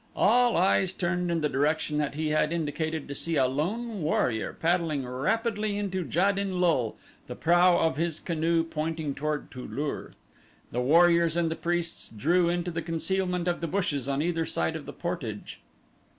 All 0.15 0.57
eyes 0.57 0.93
turned 0.93 1.29
in 1.29 1.41
the 1.41 1.47
direction 1.47 1.99
that 1.99 2.15
he 2.15 2.29
had 2.29 2.51
indicated 2.51 3.07
to 3.07 3.13
see 3.13 3.35
a 3.35 3.45
lone 3.45 4.01
warrior 4.01 4.51
paddling 4.59 5.05
rapidly 5.07 5.77
into 5.77 6.03
Jad 6.03 6.39
in 6.39 6.59
lul, 6.59 6.95
the 7.27 7.35
prow 7.35 7.77
of 7.77 7.97
his 7.97 8.19
canoe 8.19 8.63
pointing 8.63 9.13
toward 9.13 9.51
Tu 9.51 9.63
lur. 9.63 10.13
The 10.71 10.81
warriors 10.81 11.37
and 11.37 11.51
the 11.51 11.55
priests 11.55 12.09
drew 12.09 12.49
into 12.49 12.71
the 12.71 12.81
concealment 12.81 13.47
of 13.47 13.61
the 13.61 13.67
bushes 13.67 14.07
on 14.07 14.23
either 14.23 14.47
side 14.47 14.75
of 14.75 14.87
the 14.87 14.93
portage. 14.93 15.59